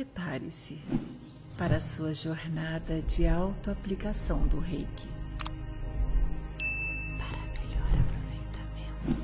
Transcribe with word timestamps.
Prepare-se 0.00 0.78
para 1.58 1.76
a 1.76 1.80
sua 1.80 2.14
jornada 2.14 3.02
de 3.02 3.28
autoaplicação 3.28 4.46
do 4.46 4.58
Reiki. 4.58 5.06
Para 7.18 7.36
melhor 7.60 7.90
aproveitamento, 8.00 9.22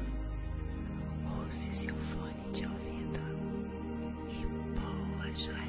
use 1.46 1.74
seu 1.74 1.94
fone 1.94 2.52
de 2.52 2.66
ouvido 2.66 3.20
e 4.28 4.44
boa 4.78 5.32
jornada. 5.32 5.66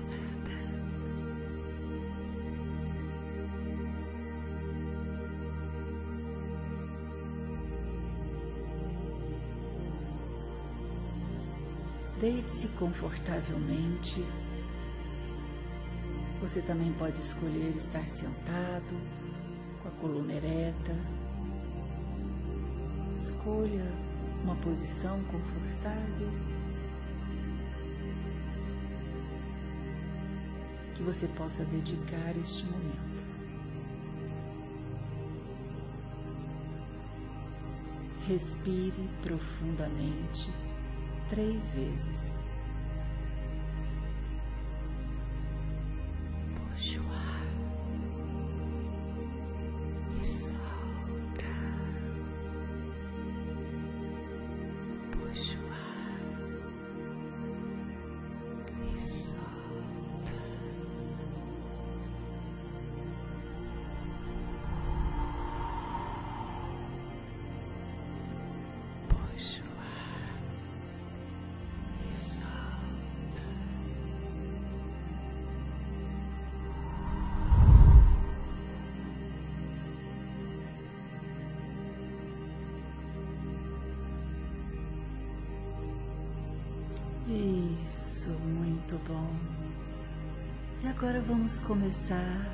Deite-se 12.20 12.68
confortavelmente 12.78 14.22
você 16.48 16.62
também 16.62 16.94
pode 16.94 17.20
escolher 17.20 17.76
estar 17.76 18.08
sentado, 18.08 18.98
com 19.82 19.90
a 19.90 19.92
coluna 20.00 20.32
ereta. 20.32 20.96
Escolha 23.18 23.84
uma 24.46 24.56
posição 24.56 25.22
confortável 25.26 26.32
que 30.96 31.04
você 31.04 31.28
possa 31.28 31.66
dedicar 31.66 32.34
este 32.38 32.66
momento. 32.66 33.26
Respire 38.26 39.10
profundamente 39.22 40.50
três 41.28 41.74
vezes. 41.74 42.47
Bom. 89.08 89.34
E 90.84 90.88
agora 90.88 91.22
vamos 91.22 91.62
começar 91.62 92.46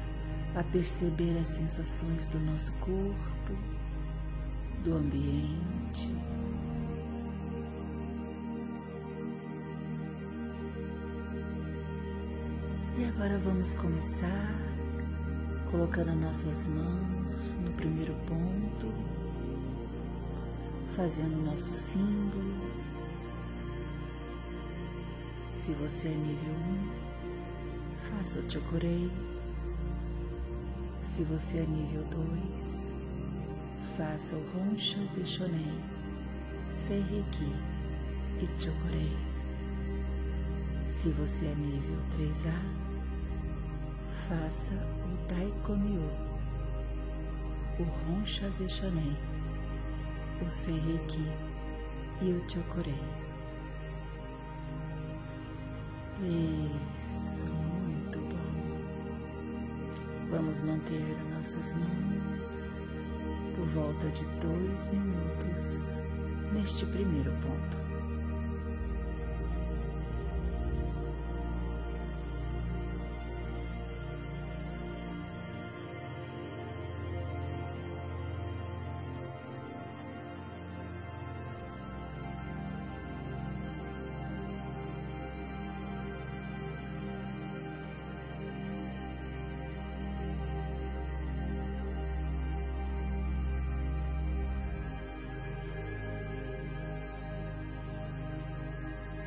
a 0.55 0.63
perceber 0.63 1.37
as 1.39 1.47
sensações 1.47 2.27
do 2.27 2.39
nosso 2.39 2.71
corpo, 2.73 3.57
do 4.83 4.95
ambiente. 4.95 6.11
E 12.99 13.05
agora 13.05 13.37
vamos 13.39 13.73
começar 13.73 14.55
colocando 15.71 16.13
nossas 16.13 16.67
mãos 16.67 17.57
no 17.57 17.71
primeiro 17.71 18.13
ponto, 18.27 18.93
fazendo 20.95 21.43
nosso 21.43 21.73
símbolo 21.73 22.82
se 25.63 25.71
você 25.75 26.09
é 26.09 26.11
nível 26.11 26.55
1, 26.55 28.17
faça 28.17 28.39
o 28.41 28.51
Chokurei. 28.51 29.09
Se 31.01 31.23
você 31.23 31.59
é 31.59 31.65
nível 31.65 32.03
2, 32.03 32.85
faça 33.95 34.35
o 34.35 34.43
Roncha 34.51 34.99
Zeshonei, 35.15 35.79
Seireki 36.69 37.49
e 38.41 38.61
Chokurei. 38.61 39.17
Se 40.89 41.07
você 41.11 41.45
é 41.45 41.55
nível 41.55 41.97
3A, 42.17 42.59
faça 44.27 44.73
o 44.73 45.27
Daikomyo, 45.29 46.11
o 47.79 47.83
Roncha 47.83 48.49
Zeshonei, 48.49 49.15
o 50.45 50.49
Seireki 50.49 51.25
e 52.21 52.33
o 52.33 52.49
Chokurei. 52.49 53.22
Isso, 56.23 57.45
muito 57.45 58.19
bom. 58.19 58.37
Vamos 60.31 60.61
manter 60.61 61.17
nossas 61.35 61.73
mãos 61.73 62.61
por 63.55 63.65
volta 63.67 64.07
de 64.09 64.23
dois 64.39 64.87
minutos 64.87 65.97
neste 66.53 66.85
primeiro 66.85 67.31
ponto. 67.41 67.82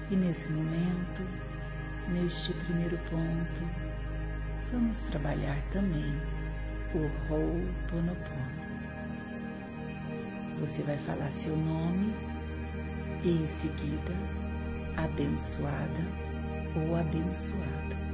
E 0.09 0.15
nesse 0.15 0.53
momento, 0.53 1.23
neste 2.09 2.53
primeiro 2.53 2.97
ponto, 3.11 3.63
vamos 4.73 5.03
trabalhar 5.03 5.61
também 5.73 6.15
o 6.95 7.11
Ho'oponopono. 7.29 8.67
Você 10.61 10.83
vai 10.83 10.97
falar 10.97 11.31
seu 11.33 11.57
nome 11.57 12.15
e 13.25 13.31
em 13.31 13.49
seguida 13.49 14.15
abençoada 14.97 16.05
ou 16.77 16.97
abençoado. 16.97 18.06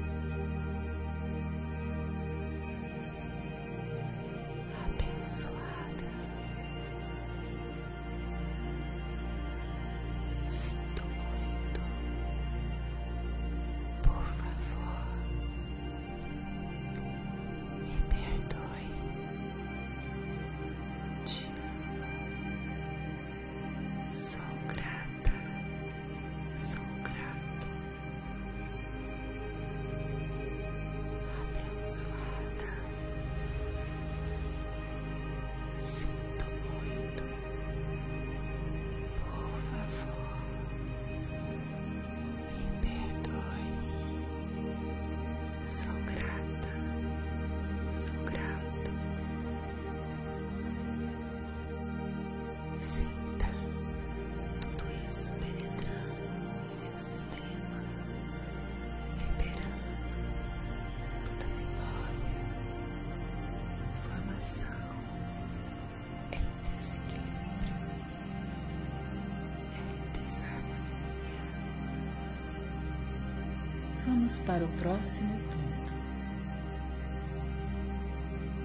Vamos 74.33 74.47
para 74.47 74.65
o 74.65 74.69
próximo 74.79 75.39
ponto. 75.51 75.93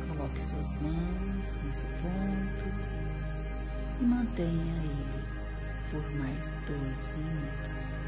Coloque 0.07 0.41
suas 0.41 0.75
mãos 0.75 1.61
nesse 1.65 1.87
ponto 1.87 2.65
e 3.99 4.03
mantenha 4.05 4.75
ele 4.77 5.25
por 5.91 6.09
mais 6.15 6.53
dois 6.65 7.17
minutos. 7.17 8.01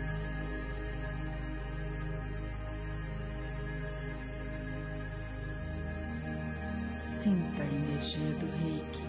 Sinta 6.94 7.64
a 7.64 7.66
energia 7.66 8.32
do 8.36 8.46
reiki 8.64 9.04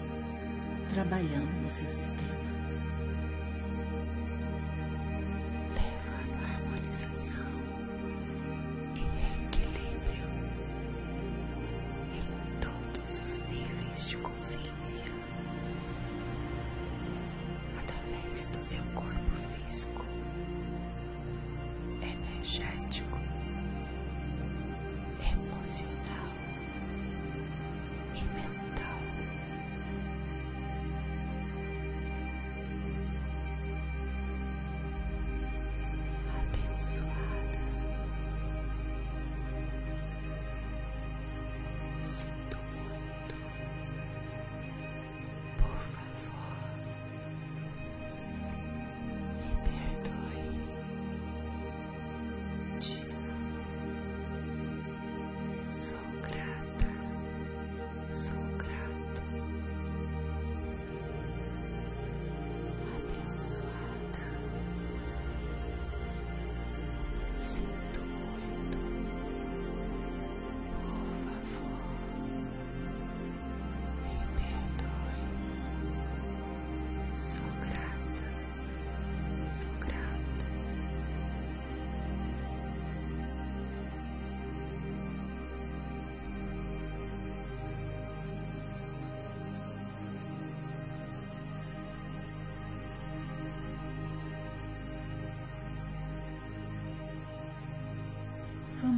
trabalhando 0.89 1.63
no 1.63 1.71
seu 1.71 1.87
sistema. 1.87 2.50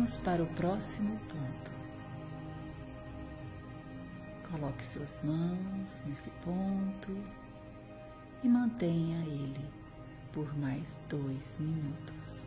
Vamos 0.03 0.17
para 0.17 0.43
o 0.43 0.47
próximo 0.47 1.17
ponto. 1.29 1.71
Coloque 4.51 4.85
suas 4.85 5.21
mãos 5.23 6.03
nesse 6.05 6.29
ponto 6.43 7.17
e 8.43 8.49
mantenha 8.49 9.17
ele 9.23 9.65
por 10.33 10.53
mais 10.57 10.99
dois 11.07 11.57
minutos. 11.57 12.45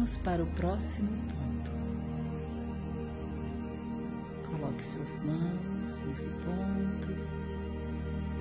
Vamos 0.00 0.16
para 0.16 0.42
o 0.42 0.46
próximo 0.46 1.10
ponto. 1.28 1.70
Coloque 4.48 4.82
suas 4.82 5.22
mãos 5.22 6.02
nesse 6.06 6.30
ponto 6.30 7.10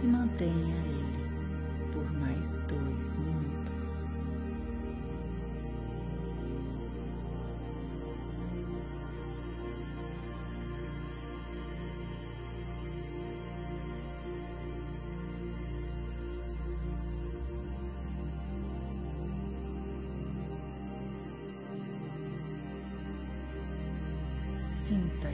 e 0.02 0.08
mantenha 0.08 0.78
ele 0.86 1.92
por 1.92 2.10
mais 2.14 2.54
dois 2.70 3.18
minutos. 3.18 3.99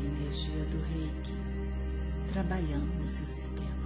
Energia 0.06 0.64
do 0.66 0.78
reiki 0.94 1.34
trabalhando 2.32 2.94
no 3.02 3.10
seu 3.10 3.28
sistema. 3.28 3.85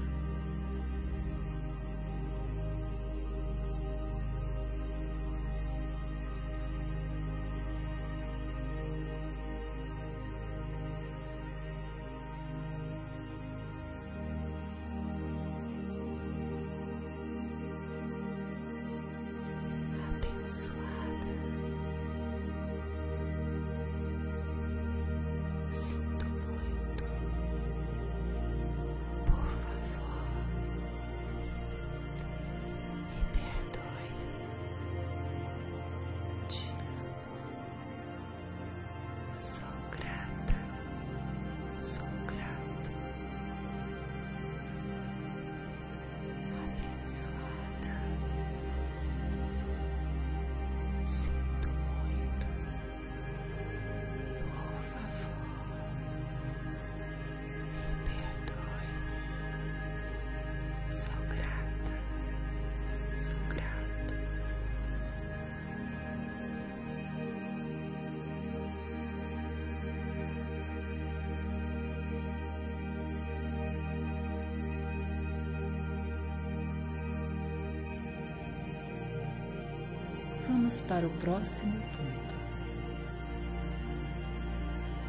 Para 80.89 81.05
o 81.05 81.09
próximo 81.21 81.79
ponto. 81.95 82.35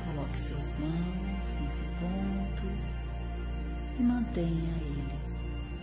Coloque 0.04 0.38
suas 0.38 0.74
mãos 0.78 1.58
nesse 1.62 1.84
ponto 1.98 2.64
e 3.98 4.02
mantenha 4.02 4.74
ele 4.82 5.18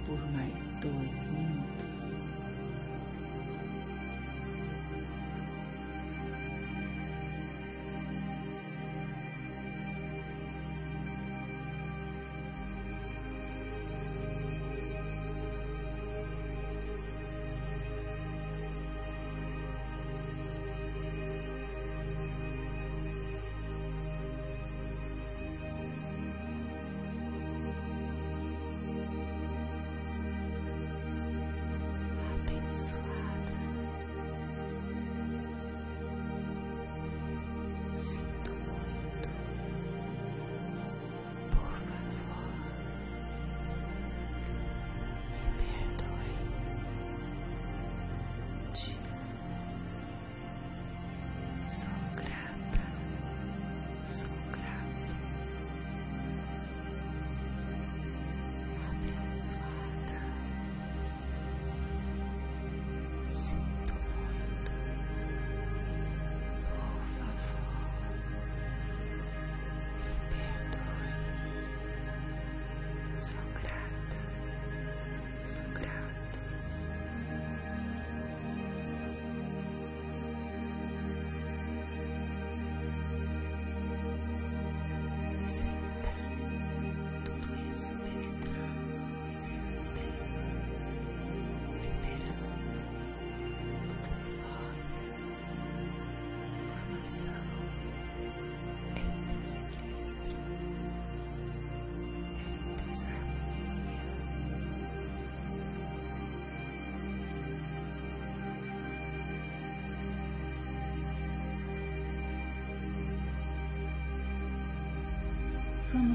por 0.05 0.19
mais 0.31 0.67
dois 0.81 1.29
minutos. 1.29 2.26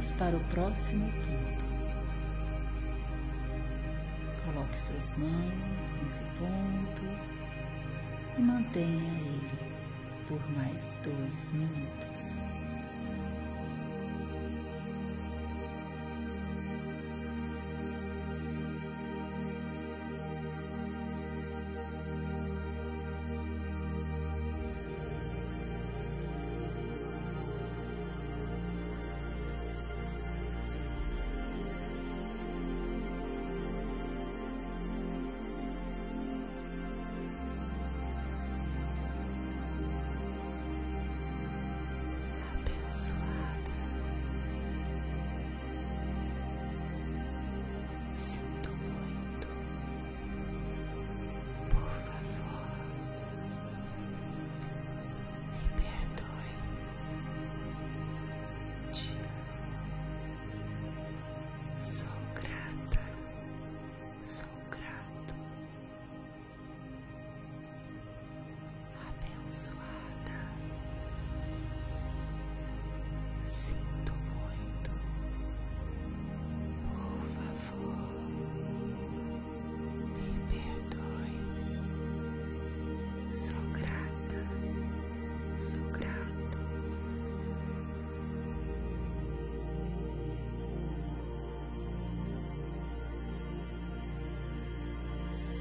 Vamos 0.02 0.18
para 0.18 0.36
o 0.36 0.40
próximo 0.46 1.12
ponto. 1.12 1.64
Coloque 4.44 4.76
suas 4.76 5.16
mãos 5.16 5.96
nesse 6.02 6.24
ponto 6.40 7.02
e 8.36 8.40
mantenha 8.40 9.12
ele 9.14 9.72
por 10.26 10.40
mais 10.56 10.90
dois 11.04 11.52
minutos. 11.52 12.51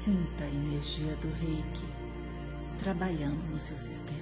Sinta 0.04 0.42
a 0.42 0.48
energia 0.48 1.14
do 1.20 1.28
reiki 1.34 1.86
trabalhando 2.80 3.40
no 3.52 3.60
seu 3.60 3.78
sistema. 3.78 4.18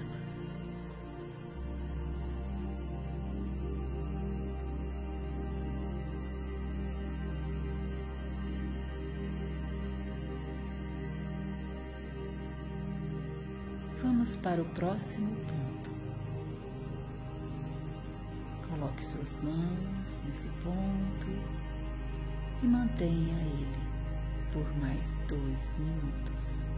Vamos 14.03 14.35
para 14.35 14.61
o 14.61 14.65
próximo 14.65 15.35
ponto. 15.35 15.89
Coloque 18.69 19.03
suas 19.03 19.35
mãos 19.41 20.21
nesse 20.27 20.49
ponto 20.63 21.27
e 22.61 22.67
mantenha 22.67 23.33
ele 23.33 23.80
por 24.51 24.65
mais 24.77 25.15
dois 25.27 25.77
minutos. 25.79 26.70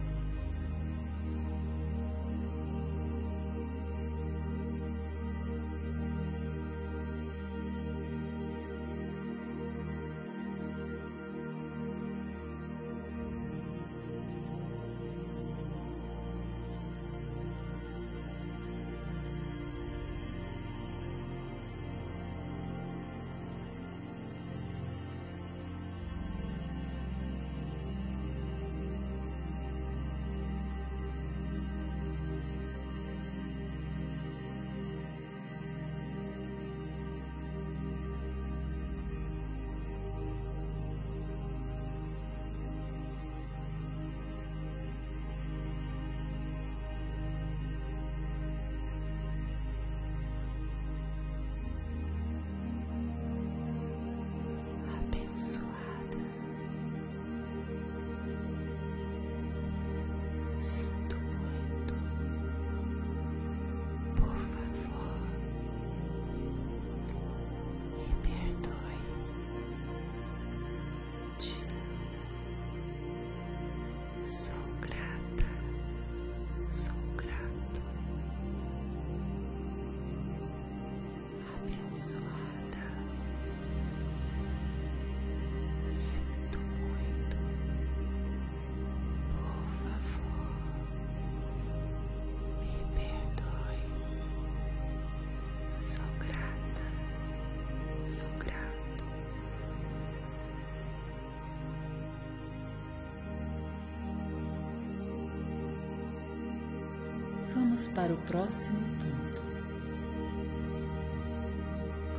Para 107.92 108.12
o 108.12 108.16
próximo 108.16 108.80
ponto. 108.98 109.42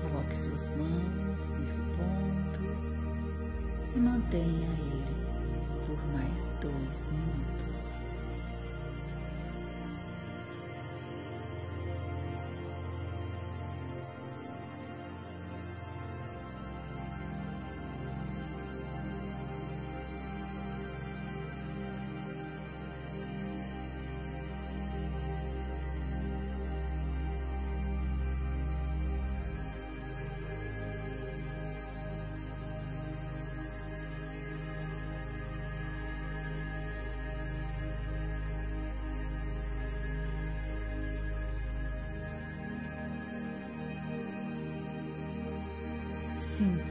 Coloque 0.01 0.38
suas 0.38 0.69
mãos 0.78 1.54
nesse 1.60 1.82
ponto 1.82 2.62
e 3.93 3.99
mantenha 3.99 4.67
ele 4.67 5.15
por 5.86 5.97
mais 6.13 6.49
dois 6.62 7.12
minutos. 7.12 7.94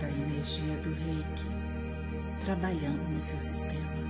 Sinta 0.04 0.06
a 0.06 0.10
energia 0.10 0.76
do 0.82 0.94
reiki 0.94 1.46
trabalhando 2.44 3.08
no 3.10 3.22
seu 3.22 3.40
sistema. 3.40 4.03